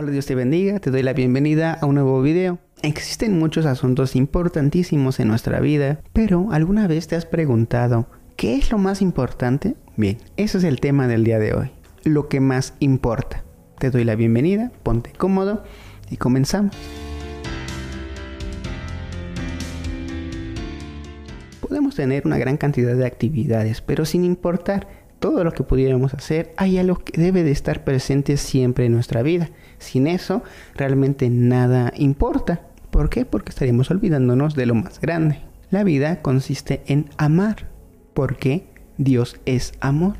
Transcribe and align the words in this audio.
Hola, 0.00 0.12
Dios 0.12 0.26
te 0.26 0.36
bendiga, 0.36 0.78
te 0.78 0.92
doy 0.92 1.02
la 1.02 1.12
bienvenida 1.12 1.72
a 1.72 1.84
un 1.84 1.96
nuevo 1.96 2.22
video. 2.22 2.60
Existen 2.82 3.36
muchos 3.36 3.66
asuntos 3.66 4.14
importantísimos 4.14 5.18
en 5.18 5.26
nuestra 5.26 5.58
vida, 5.58 6.02
pero 6.12 6.52
¿alguna 6.52 6.86
vez 6.86 7.08
te 7.08 7.16
has 7.16 7.26
preguntado 7.26 8.06
qué 8.36 8.54
es 8.54 8.70
lo 8.70 8.78
más 8.78 9.02
importante? 9.02 9.74
Bien, 9.96 10.18
ese 10.36 10.58
es 10.58 10.62
el 10.62 10.78
tema 10.78 11.08
del 11.08 11.24
día 11.24 11.40
de 11.40 11.52
hoy, 11.52 11.72
lo 12.04 12.28
que 12.28 12.38
más 12.38 12.74
importa. 12.78 13.42
Te 13.80 13.90
doy 13.90 14.04
la 14.04 14.14
bienvenida, 14.14 14.70
ponte 14.84 15.10
cómodo 15.10 15.64
y 16.08 16.16
comenzamos. 16.16 16.76
Podemos 21.60 21.96
tener 21.96 22.24
una 22.24 22.38
gran 22.38 22.56
cantidad 22.56 22.94
de 22.94 23.04
actividades, 23.04 23.80
pero 23.80 24.04
sin 24.04 24.24
importar 24.24 25.07
todo 25.18 25.44
lo 25.44 25.52
que 25.52 25.62
pudiéramos 25.62 26.14
hacer, 26.14 26.52
hay 26.56 26.78
algo 26.78 26.98
que 26.98 27.20
debe 27.20 27.42
de 27.42 27.50
estar 27.50 27.84
presente 27.84 28.36
siempre 28.36 28.86
en 28.86 28.92
nuestra 28.92 29.22
vida. 29.22 29.50
Sin 29.78 30.06
eso, 30.06 30.42
realmente 30.74 31.30
nada 31.30 31.92
importa. 31.96 32.62
¿Por 32.90 33.10
qué? 33.10 33.24
Porque 33.24 33.50
estaríamos 33.50 33.90
olvidándonos 33.90 34.54
de 34.54 34.66
lo 34.66 34.74
más 34.74 35.00
grande. 35.00 35.40
La 35.70 35.84
vida 35.84 36.22
consiste 36.22 36.82
en 36.86 37.10
amar, 37.18 37.68
porque 38.14 38.66
Dios 38.96 39.40
es 39.44 39.72
amor. 39.80 40.16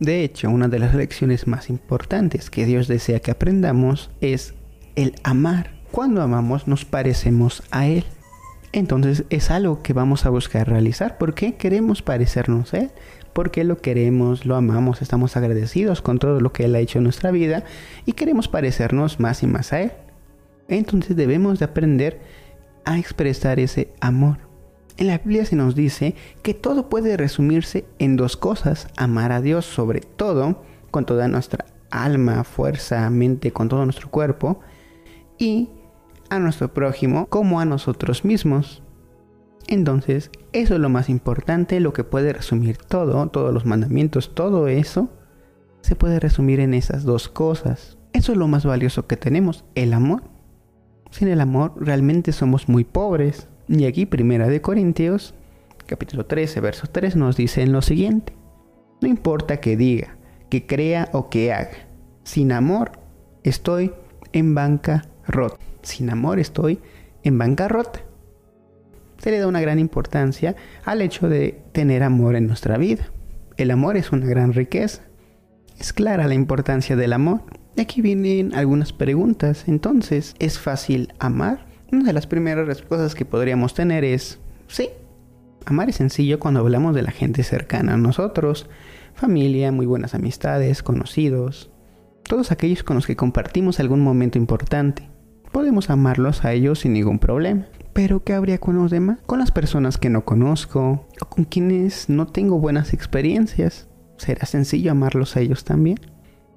De 0.00 0.22
hecho, 0.22 0.50
una 0.50 0.68
de 0.68 0.78
las 0.78 0.94
lecciones 0.94 1.46
más 1.46 1.68
importantes 1.68 2.50
que 2.50 2.64
Dios 2.64 2.86
desea 2.86 3.20
que 3.20 3.32
aprendamos 3.32 4.10
es 4.20 4.54
el 4.94 5.14
amar. 5.24 5.72
Cuando 5.90 6.22
amamos 6.22 6.68
nos 6.68 6.84
parecemos 6.84 7.62
a 7.70 7.86
Él. 7.86 8.04
Entonces 8.72 9.24
es 9.30 9.50
algo 9.50 9.82
que 9.82 9.92
vamos 9.92 10.26
a 10.26 10.30
buscar 10.30 10.68
realizar. 10.68 11.18
¿Por 11.18 11.34
qué 11.34 11.54
queremos 11.54 12.02
parecernos 12.02 12.74
a 12.74 12.78
Él? 12.78 12.90
Porque 13.32 13.64
lo 13.64 13.78
queremos, 13.78 14.44
lo 14.44 14.56
amamos, 14.56 15.00
estamos 15.00 15.36
agradecidos 15.36 16.02
con 16.02 16.18
todo 16.18 16.40
lo 16.40 16.52
que 16.52 16.64
Él 16.64 16.74
ha 16.74 16.80
hecho 16.80 16.98
en 16.98 17.04
nuestra 17.04 17.30
vida 17.30 17.64
y 18.04 18.12
queremos 18.12 18.48
parecernos 18.48 19.20
más 19.20 19.42
y 19.42 19.46
más 19.46 19.72
a 19.72 19.82
Él. 19.82 19.92
Entonces 20.68 21.16
debemos 21.16 21.58
de 21.58 21.64
aprender 21.64 22.20
a 22.84 22.98
expresar 22.98 23.58
ese 23.58 23.92
amor. 24.00 24.38
En 24.98 25.06
la 25.06 25.18
Biblia 25.18 25.44
se 25.44 25.56
nos 25.56 25.74
dice 25.74 26.14
que 26.42 26.54
todo 26.54 26.88
puede 26.88 27.16
resumirse 27.16 27.84
en 27.98 28.16
dos 28.16 28.36
cosas. 28.36 28.88
Amar 28.96 29.32
a 29.32 29.40
Dios 29.40 29.64
sobre 29.64 30.00
todo, 30.00 30.62
con 30.90 31.06
toda 31.06 31.28
nuestra 31.28 31.66
alma, 31.90 32.44
fuerza, 32.44 33.08
mente, 33.08 33.52
con 33.52 33.68
todo 33.68 33.84
nuestro 33.84 34.10
cuerpo. 34.10 34.60
Y 35.38 35.70
a 36.30 36.38
nuestro 36.38 36.72
prójimo 36.72 37.26
como 37.26 37.60
a 37.60 37.64
nosotros 37.64 38.24
mismos. 38.24 38.82
Entonces, 39.66 40.30
eso 40.52 40.74
es 40.74 40.80
lo 40.80 40.88
más 40.88 41.08
importante, 41.08 41.80
lo 41.80 41.92
que 41.92 42.04
puede 42.04 42.32
resumir 42.32 42.78
todo, 42.78 43.28
todos 43.28 43.52
los 43.52 43.66
mandamientos, 43.66 44.34
todo 44.34 44.66
eso, 44.68 45.10
se 45.82 45.94
puede 45.94 46.20
resumir 46.20 46.60
en 46.60 46.74
esas 46.74 47.04
dos 47.04 47.28
cosas. 47.28 47.98
Eso 48.12 48.32
es 48.32 48.38
lo 48.38 48.48
más 48.48 48.64
valioso 48.64 49.06
que 49.06 49.16
tenemos, 49.16 49.64
el 49.74 49.92
amor. 49.92 50.22
Sin 51.10 51.28
el 51.28 51.40
amor 51.40 51.74
realmente 51.76 52.32
somos 52.32 52.68
muy 52.68 52.84
pobres. 52.84 53.48
Y 53.68 53.84
aquí 53.84 54.06
Primera 54.06 54.48
de 54.48 54.62
Corintios, 54.62 55.34
capítulo 55.86 56.24
13, 56.24 56.60
verso 56.60 56.86
3 56.90 57.16
nos 57.16 57.36
dice 57.36 57.62
en 57.62 57.72
lo 57.72 57.82
siguiente: 57.82 58.32
No 59.02 59.08
importa 59.08 59.60
que 59.60 59.76
diga, 59.76 60.16
que 60.48 60.66
crea 60.66 61.10
o 61.12 61.28
que 61.28 61.52
haga, 61.52 61.88
sin 62.24 62.52
amor 62.52 62.92
estoy 63.44 63.92
en 64.32 64.54
banca 64.54 65.04
rota. 65.26 65.67
Sin 65.88 66.10
amor 66.10 66.38
estoy 66.38 66.80
en 67.22 67.38
bancarrota 67.38 68.00
se 69.18 69.30
le 69.30 69.38
da 69.38 69.48
una 69.48 69.60
gran 69.60 69.78
importancia 69.78 70.56
al 70.84 71.02
hecho 71.02 71.28
de 71.28 71.60
tener 71.72 72.02
amor 72.02 72.36
en 72.36 72.46
nuestra 72.46 72.78
vida. 72.78 73.10
El 73.56 73.70
amor 73.70 73.96
es 73.96 74.12
una 74.12 74.26
gran 74.26 74.52
riqueza. 74.52 75.02
Es 75.78 75.92
clara 75.92 76.26
la 76.28 76.34
importancia 76.34 76.96
del 76.96 77.12
amor. 77.12 77.42
Y 77.76 77.80
aquí 77.80 78.00
vienen 78.00 78.54
algunas 78.54 78.92
preguntas. 78.92 79.64
Entonces, 79.66 80.34
¿es 80.38 80.58
fácil 80.58 81.12
amar? 81.18 81.66
Una 81.90 82.04
de 82.04 82.12
las 82.12 82.26
primeras 82.26 82.66
respuestas 82.66 83.14
que 83.14 83.24
podríamos 83.24 83.74
tener 83.74 84.04
es 84.04 84.38
sí. 84.68 84.90
Amar 85.66 85.88
es 85.88 85.96
sencillo 85.96 86.38
cuando 86.38 86.60
hablamos 86.60 86.94
de 86.94 87.02
la 87.02 87.10
gente 87.10 87.42
cercana 87.42 87.94
a 87.94 87.98
nosotros, 87.98 88.70
familia, 89.14 89.70
muy 89.70 89.84
buenas 89.84 90.14
amistades, 90.14 90.82
conocidos, 90.82 91.70
todos 92.22 92.52
aquellos 92.52 92.82
con 92.84 92.96
los 92.96 93.06
que 93.06 93.16
compartimos 93.16 93.78
algún 93.78 94.00
momento 94.00 94.38
importante. 94.38 95.10
Podemos 95.52 95.90
amarlos 95.90 96.44
a 96.44 96.52
ellos 96.52 96.80
sin 96.80 96.92
ningún 96.92 97.18
problema. 97.18 97.66
Pero 97.92 98.22
¿qué 98.22 98.34
habría 98.34 98.58
con 98.58 98.76
los 98.76 98.90
demás? 98.90 99.18
Con 99.26 99.38
las 99.38 99.50
personas 99.50 99.98
que 99.98 100.10
no 100.10 100.24
conozco 100.24 101.06
o 101.20 101.26
con 101.26 101.44
quienes 101.44 102.08
no 102.08 102.26
tengo 102.26 102.58
buenas 102.58 102.92
experiencias. 102.92 103.88
¿Será 104.18 104.46
sencillo 104.46 104.92
amarlos 104.92 105.36
a 105.36 105.40
ellos 105.40 105.64
también? 105.64 105.98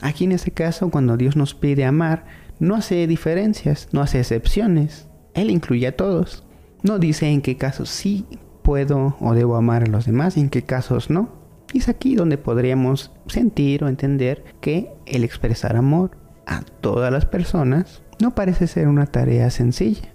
Aquí 0.00 0.24
en 0.24 0.32
este 0.32 0.50
caso, 0.50 0.90
cuando 0.90 1.16
Dios 1.16 1.36
nos 1.36 1.54
pide 1.54 1.84
amar, 1.84 2.24
no 2.58 2.74
hace 2.74 3.06
diferencias, 3.06 3.88
no 3.92 4.00
hace 4.00 4.18
excepciones. 4.18 5.08
Él 5.34 5.50
incluye 5.50 5.86
a 5.86 5.96
todos. 5.96 6.44
No 6.82 6.98
dice 6.98 7.28
en 7.28 7.42
qué 7.42 7.56
casos 7.56 7.90
sí 7.90 8.26
puedo 8.62 9.16
o 9.20 9.34
debo 9.34 9.56
amar 9.56 9.84
a 9.84 9.86
los 9.86 10.06
demás 10.06 10.36
y 10.36 10.40
en 10.40 10.50
qué 10.50 10.62
casos 10.62 11.10
no. 11.10 11.30
Y 11.72 11.78
es 11.78 11.88
aquí 11.88 12.16
donde 12.16 12.38
podríamos 12.38 13.12
sentir 13.26 13.84
o 13.84 13.88
entender 13.88 14.44
que 14.60 14.90
el 15.06 15.24
expresar 15.24 15.76
amor 15.76 16.18
a 16.46 16.62
todas 16.80 17.12
las 17.12 17.26
personas 17.26 18.02
no 18.20 18.34
parece 18.34 18.66
ser 18.66 18.88
una 18.88 19.06
tarea 19.06 19.50
sencilla 19.50 20.10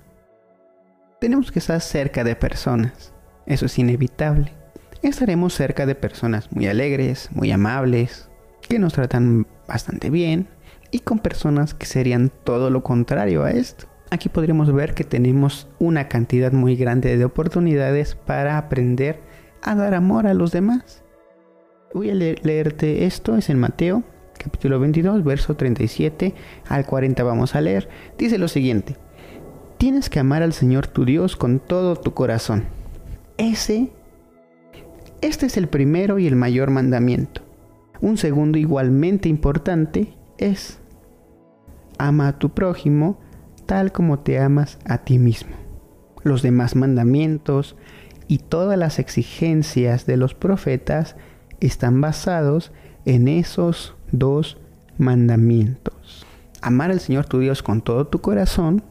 tenemos 1.26 1.52
que 1.52 1.58
estar 1.58 1.82
cerca 1.82 2.24
de 2.24 2.36
personas. 2.36 3.12
Eso 3.46 3.66
es 3.66 3.80
inevitable. 3.80 4.52
Estaremos 5.02 5.56
cerca 5.56 5.86
de 5.88 5.96
personas 5.96 6.52
muy 6.52 6.68
alegres, 6.68 7.30
muy 7.32 7.52
amables, 7.52 8.30
que 8.68 8.78
nos 8.78 8.94
tratan 8.94 9.48
bastante 9.68 10.10
bien, 10.10 10.48
y 10.92 11.00
con 11.00 11.18
personas 11.18 11.74
que 11.74 11.88
serían 11.88 12.32
todo 12.44 12.70
lo 12.70 12.84
contrario 12.84 13.44
a 13.44 13.50
esto. 13.50 13.88
Aquí 14.12 14.30
podríamos 14.30 14.72
ver 14.72 14.94
que 14.94 15.04
tenemos 15.04 15.68
una 15.80 16.08
cantidad 16.08 16.52
muy 16.52 16.76
grande 16.76 17.18
de 17.18 17.26
oportunidades 17.26 18.14
para 18.14 18.60
aprender 18.60 19.20
a 19.64 19.74
dar 19.74 19.96
amor 19.96 20.28
a 20.28 20.34
los 20.34 20.52
demás. 20.52 21.04
Voy 21.94 22.12
a 22.12 22.14
leerte 22.14 23.06
esto, 23.06 23.36
es 23.36 23.50
en 23.50 23.60
Mateo 23.60 24.04
capítulo 24.38 24.80
22, 24.80 25.24
verso 25.24 25.56
37 25.56 26.34
al 26.68 26.86
40 26.86 27.24
vamos 27.24 27.56
a 27.56 27.62
leer. 27.62 27.90
Dice 28.18 28.38
lo 28.38 28.48
siguiente. 28.48 28.98
Tienes 29.78 30.10
que 30.10 30.20
amar 30.20 30.44
al 30.44 30.54
Señor 30.54 30.88
tu 30.88 31.06
Dios 31.06 31.36
con 31.36 31.60
todo 31.60 31.96
tu 31.96 32.14
corazón. 32.14 32.66
Ese, 33.38 33.92
este 35.22 35.48
es 35.48 35.58
el 35.58 35.68
primero 35.68 36.20
y 36.20 36.28
el 36.28 36.36
mayor 36.36 36.72
mandamiento. 36.72 37.42
Un 38.02 38.18
segundo 38.18 38.58
igualmente 38.58 39.30
importante 39.30 40.14
es, 40.38 40.80
ama 41.98 42.28
a 42.30 42.40
tu 42.40 42.50
prójimo 42.50 43.20
tal 43.66 43.92
como 43.92 44.20
te 44.20 44.40
amas 44.40 44.78
a 44.86 45.00
ti 45.00 45.18
mismo. 45.18 45.56
Los 46.24 46.42
demás 46.42 46.76
mandamientos 46.76 47.76
y 48.28 48.40
todas 48.40 48.78
las 48.78 49.00
exigencias 49.00 50.06
de 50.06 50.18
los 50.18 50.34
profetas 50.34 51.16
están 51.60 52.02
basados 52.02 52.72
en 53.06 53.28
esos 53.28 53.95
dos 54.12 54.58
mandamientos. 54.98 56.26
Amar 56.62 56.92
al 56.92 57.00
Señor 57.00 57.26
tu 57.26 57.40
Dios 57.40 57.62
con 57.62 57.82
todo 57.82 58.08
tu 58.08 58.22
corazón 58.22 58.84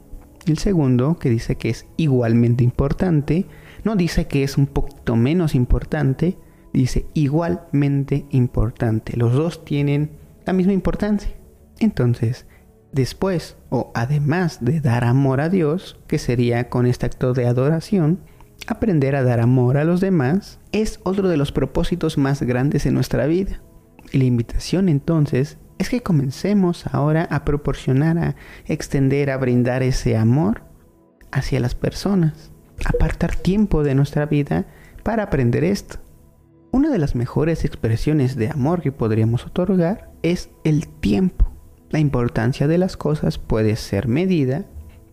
el 0.46 0.58
segundo, 0.58 1.18
que 1.18 1.30
dice 1.30 1.56
que 1.56 1.70
es 1.70 1.86
igualmente 1.96 2.64
importante, 2.64 3.46
no 3.82 3.96
dice 3.96 4.26
que 4.26 4.42
es 4.42 4.58
un 4.58 4.66
poquito 4.66 5.16
menos 5.16 5.54
importante, 5.54 6.36
dice 6.72 7.06
igualmente 7.14 8.26
importante. 8.30 9.16
Los 9.16 9.32
dos 9.32 9.64
tienen 9.64 10.10
la 10.44 10.52
misma 10.52 10.72
importancia. 10.72 11.34
Entonces, 11.78 12.46
después 12.92 13.56
o 13.70 13.90
además 13.94 14.62
de 14.62 14.80
dar 14.80 15.04
amor 15.04 15.40
a 15.40 15.48
Dios, 15.48 15.98
que 16.06 16.18
sería 16.18 16.68
con 16.68 16.86
este 16.86 17.06
acto 17.06 17.32
de 17.32 17.46
adoración, 17.46 18.20
aprender 18.66 19.16
a 19.16 19.24
dar 19.24 19.40
amor 19.40 19.76
a 19.76 19.84
los 19.84 20.00
demás 20.00 20.58
es 20.72 21.00
otro 21.04 21.28
de 21.28 21.36
los 21.36 21.52
propósitos 21.52 22.18
más 22.18 22.42
grandes 22.42 22.86
en 22.86 22.94
nuestra 22.94 23.26
vida. 23.26 23.60
Y 24.14 24.18
la 24.18 24.26
invitación 24.26 24.88
entonces 24.88 25.58
es 25.76 25.88
que 25.88 26.04
comencemos 26.04 26.86
ahora 26.86 27.26
a 27.32 27.44
proporcionar, 27.44 28.16
a 28.16 28.36
extender, 28.64 29.28
a 29.28 29.36
brindar 29.36 29.82
ese 29.82 30.16
amor 30.16 30.62
hacia 31.32 31.58
las 31.58 31.74
personas, 31.74 32.52
apartar 32.84 33.34
tiempo 33.34 33.82
de 33.82 33.96
nuestra 33.96 34.26
vida 34.26 34.66
para 35.02 35.24
aprender 35.24 35.64
esto. 35.64 35.96
Una 36.70 36.90
de 36.90 36.98
las 36.98 37.16
mejores 37.16 37.64
expresiones 37.64 38.36
de 38.36 38.50
amor 38.50 38.82
que 38.82 38.92
podríamos 38.92 39.46
otorgar 39.46 40.12
es 40.22 40.48
el 40.62 40.86
tiempo. 40.86 41.50
La 41.90 41.98
importancia 41.98 42.68
de 42.68 42.78
las 42.78 42.96
cosas 42.96 43.38
puede 43.38 43.74
ser 43.74 44.06
medida 44.06 44.64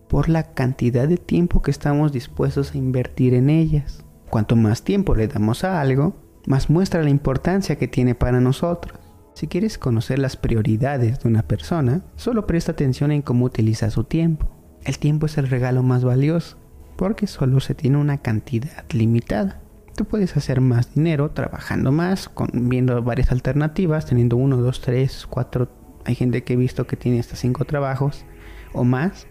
por 0.08 0.28
la 0.28 0.54
cantidad 0.54 1.08
de 1.08 1.16
tiempo 1.16 1.60
que 1.60 1.72
estamos 1.72 2.12
dispuestos 2.12 2.72
a 2.72 2.78
invertir 2.78 3.34
en 3.34 3.50
ellas. 3.50 4.04
Cuanto 4.30 4.54
más 4.54 4.84
tiempo 4.84 5.16
le 5.16 5.26
damos 5.26 5.64
a 5.64 5.80
algo, 5.80 6.21
más 6.46 6.70
muestra 6.70 7.02
la 7.02 7.10
importancia 7.10 7.76
que 7.76 7.88
tiene 7.88 8.14
para 8.14 8.40
nosotros. 8.40 8.98
Si 9.34 9.46
quieres 9.46 9.78
conocer 9.78 10.18
las 10.18 10.36
prioridades 10.36 11.22
de 11.22 11.28
una 11.28 11.42
persona, 11.42 12.02
solo 12.16 12.46
presta 12.46 12.72
atención 12.72 13.12
en 13.12 13.22
cómo 13.22 13.46
utiliza 13.46 13.90
su 13.90 14.04
tiempo. 14.04 14.46
El 14.84 14.98
tiempo 14.98 15.26
es 15.26 15.38
el 15.38 15.48
regalo 15.48 15.82
más 15.82 16.04
valioso, 16.04 16.58
porque 16.96 17.26
solo 17.26 17.60
se 17.60 17.74
tiene 17.74 17.96
una 17.96 18.18
cantidad 18.18 18.84
limitada. 18.92 19.60
Tú 19.96 20.04
puedes 20.04 20.36
hacer 20.36 20.60
más 20.60 20.94
dinero 20.94 21.30
trabajando 21.30 21.92
más, 21.92 22.30
viendo 22.52 23.02
varias 23.02 23.30
alternativas, 23.30 24.06
teniendo 24.06 24.36
uno, 24.36 24.56
dos, 24.56 24.80
tres, 24.80 25.26
cuatro 25.28 25.68
hay 26.04 26.14
gente 26.14 26.42
que 26.42 26.54
he 26.54 26.56
visto 26.56 26.86
que 26.86 26.96
tiene 26.96 27.20
hasta 27.20 27.36
cinco 27.36 27.64
trabajos 27.64 28.24
o 28.72 28.84
más, 28.84 29.26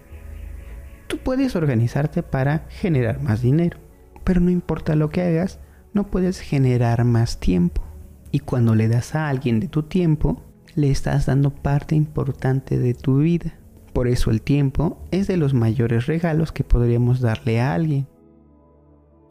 tú 1.08 1.18
puedes 1.18 1.56
organizarte 1.56 2.24
para 2.24 2.66
generar 2.70 3.22
más 3.22 3.42
dinero. 3.42 3.80
Pero 4.24 4.40
no 4.40 4.52
importa 4.52 4.96
lo 4.96 5.10
que 5.10 5.22
hagas, 5.22 5.60
no 5.94 6.08
puedes 6.08 6.40
generar 6.40 7.04
más 7.04 7.40
tiempo. 7.40 7.82
Y 8.32 8.40
cuando 8.40 8.76
le 8.76 8.88
das 8.88 9.16
a 9.16 9.28
alguien 9.28 9.60
de 9.60 9.68
tu 9.68 9.84
tiempo, 9.84 10.42
le 10.76 10.90
estás 10.90 11.26
dando 11.26 11.52
parte 11.52 11.96
importante 11.96 12.80
de 12.80 12.94
tu 12.94 13.18
vida. 13.18 13.54
Por 13.94 14.08
eso 14.08 14.32
el 14.32 14.42
tiempo 14.42 15.06
es 15.12 15.28
de 15.28 15.38
los 15.38 15.54
mayores 15.54 16.06
regalos 16.06 16.52
que 16.52 16.64
podríamos 16.64 17.20
darle 17.20 17.60
a 17.60 17.74
alguien. 17.74 18.08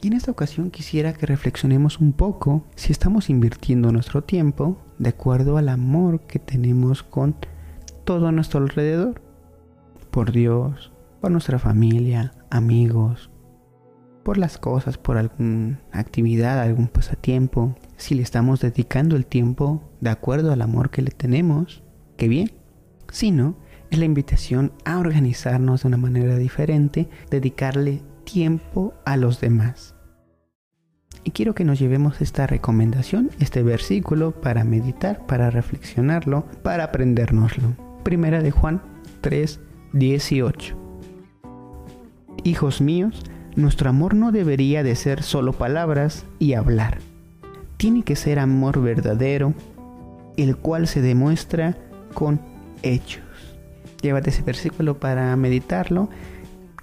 Y 0.03 0.07
en 0.07 0.13
esta 0.13 0.31
ocasión 0.31 0.71
quisiera 0.71 1.13
que 1.13 1.25
reflexionemos 1.25 1.99
un 1.99 2.13
poco 2.13 2.63
si 2.75 2.91
estamos 2.91 3.29
invirtiendo 3.29 3.91
nuestro 3.91 4.23
tiempo 4.23 4.77
de 4.99 5.09
acuerdo 5.09 5.57
al 5.57 5.69
amor 5.69 6.21
que 6.21 6.39
tenemos 6.39 7.03
con 7.03 7.35
todo 8.03 8.31
nuestro 8.31 8.59
alrededor. 8.59 9.21
Por 10.11 10.31
Dios, 10.31 10.91
por 11.21 11.31
nuestra 11.31 11.59
familia, 11.59 12.33
amigos, 12.49 13.30
por 14.23 14.37
las 14.37 14.57
cosas, 14.57 14.97
por 14.97 15.17
alguna 15.17 15.81
actividad, 15.91 16.59
algún 16.59 16.87
pasatiempo. 16.87 17.75
Si 17.97 18.15
le 18.15 18.21
estamos 18.21 18.61
dedicando 18.61 19.15
el 19.15 19.25
tiempo 19.25 19.81
de 19.99 20.09
acuerdo 20.09 20.51
al 20.51 20.61
amor 20.61 20.89
que 20.89 21.01
le 21.01 21.11
tenemos, 21.11 21.83
qué 22.17 22.27
bien. 22.27 22.51
Si 23.11 23.31
no, 23.31 23.55
es 23.89 23.99
la 23.99 24.05
invitación 24.05 24.71
a 24.85 24.99
organizarnos 24.99 25.81
de 25.81 25.87
una 25.89 25.97
manera 25.97 26.37
diferente, 26.37 27.09
dedicarle 27.29 28.01
tiempo 28.23 28.93
a 29.05 29.17
los 29.17 29.41
demás. 29.41 29.95
Y 31.23 31.31
quiero 31.31 31.53
que 31.53 31.65
nos 31.65 31.77
llevemos 31.77 32.21
esta 32.21 32.47
recomendación, 32.47 33.29
este 33.39 33.61
versículo, 33.61 34.31
para 34.31 34.63
meditar, 34.63 35.25
para 35.27 35.51
reflexionarlo, 35.51 36.45
para 36.63 36.85
aprendérnoslo. 36.85 37.75
Primera 38.03 38.41
de 38.41 38.49
Juan 38.49 38.81
3, 39.21 39.59
18. 39.93 40.77
Hijos 42.43 42.81
míos, 42.81 43.21
nuestro 43.55 43.89
amor 43.89 44.13
no 44.13 44.31
debería 44.31 44.83
de 44.83 44.95
ser 44.95 45.23
solo 45.23 45.53
palabras 45.53 46.25
y 46.39 46.53
hablar. 46.53 46.99
Tiene 47.77 48.03
que 48.03 48.15
ser 48.15 48.39
amor 48.39 48.81
verdadero, 48.81 49.53
el 50.37 50.55
cual 50.57 50.87
se 50.87 51.01
demuestra 51.01 51.77
con 52.13 52.39
hechos. 52.83 53.23
Llévate 54.01 54.29
ese 54.29 54.41
versículo 54.41 54.99
para 54.99 55.35
meditarlo 55.35 56.09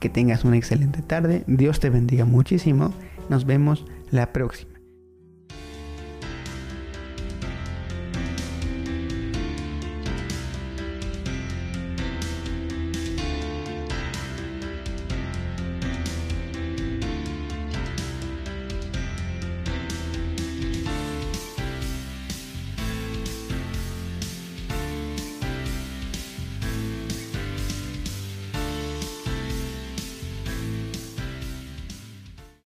que 0.01 0.09
tengas 0.09 0.45
una 0.45 0.57
excelente 0.57 1.03
tarde. 1.03 1.45
Dios 1.47 1.81
te 1.81 1.91
bendiga 1.91 2.25
muchísimo. 2.25 2.93
Nos 3.29 3.45
vemos 3.45 3.85
la 4.11 4.33
próxima. 4.33 4.78